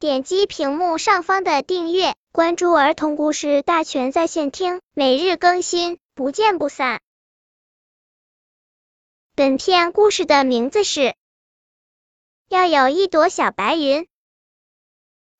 [0.00, 7.00] 点击屏幕上方的订阅，关注儿童故事大全在线听，每日更新，不见不散。
[9.34, 11.00] 本片故事的名字是
[12.46, 14.02] 《要有一朵小白云》。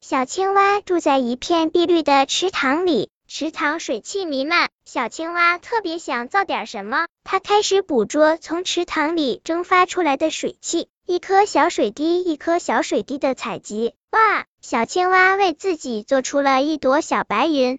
[0.00, 3.10] 小青蛙住在一片碧绿的池塘里。
[3.38, 7.06] 池塘水汽弥漫，小青蛙特别想造点什么。
[7.22, 13.94] 它开始捕捉从池塘里蒸发出来的水汽，一颗小水滴一颗小水滴的采集。
[14.10, 14.46] 哇！
[14.62, 17.78] 小青蛙为自己做出了一朵小白云。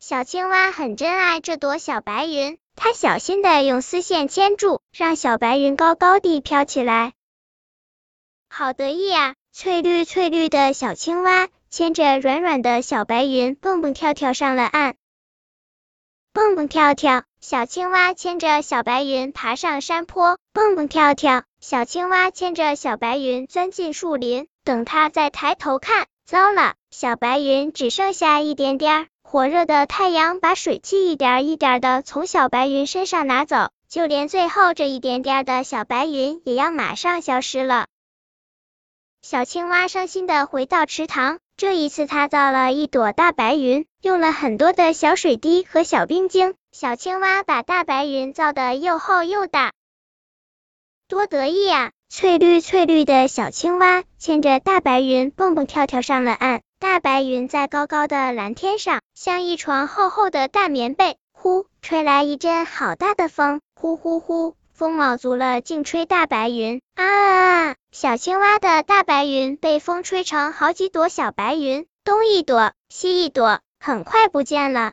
[0.00, 7.14] 小青蛙很珍爱这朵小白云，它小心的用丝线牵住，让小白云高高地飘起来。
[8.50, 9.34] 好得意啊！
[9.50, 11.48] 翠绿翠绿的小青蛙。
[11.70, 14.96] 牵着软软的小白云，蹦蹦跳跳上了岸。
[16.32, 20.36] 蹦蹦跳跳，小青蛙牵着小白云爬上山坡。
[20.52, 24.48] 蹦蹦跳跳，小青蛙牵着小白云钻进树林。
[24.64, 29.06] 等它再抬头看，糟了，小白云只剩下一点点儿。
[29.22, 37.86] 火热的太阳把水汽一点一点的从小白云身上拿走，就连最后这一点点的小白云也要马上消失了。
[39.22, 41.38] 小青蛙伤心的回到池塘。
[41.60, 46.54] 这一次，他造了一朵大白云，用了很多的小水滴和小冰晶。
[46.72, 49.72] 小青蛙把大白云造的又厚又大，
[51.06, 51.90] 多得意啊！
[52.08, 56.62] 翠绿翠绿的小青蛙牵着大白云蹦蹦跳跳上了岸。
[56.78, 61.18] 大白云在高高的蓝天上，像一床厚厚的大棉被。
[61.30, 64.54] 呼，吹来一阵好大的风，呼呼呼。
[64.72, 67.74] 风卯足了劲吹大白云啊！
[67.92, 74.92] 小青蛙的大白云被风吹成好几朵小白云，东一朵，西一朵，很快不见了。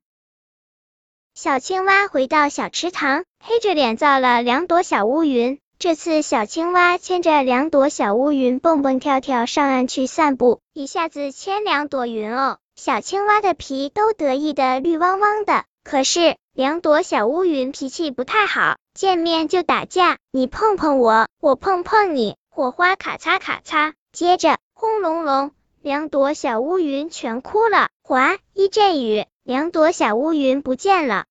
[1.36, 5.60] 小青蛙回到小池塘，黑着脸造了两朵小乌云。
[5.78, 15.66] 这次小青蛙牵着两朵小乌云蹦蹦跳跳上岸去散步，一下子牵两朵云哦，小青蛙的皮都得意的绿汪汪的。
[15.84, 18.78] 可是两朵小乌云脾气不太好。
[18.96, 27.90] 见面就打架，你碰碰我，我碰碰你，火花咔嚓咔嚓，接着轰隆隆，两朵小乌云全哭了。
[28.02, 31.26] 哗，一阵雨，两朵小乌云不见了。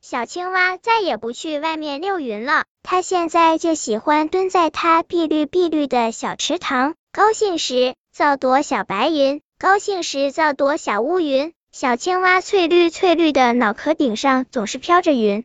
[0.00, 11.52] 小青蛙再也不去外面溜云了，它现在就喜欢蹲在它碧绿碧绿的小池塘，高兴时造朵小白云，高兴时造朵小乌云。
[11.72, 15.44] 小青蛙翠绿翠绿的脑壳顶上总是飘着云。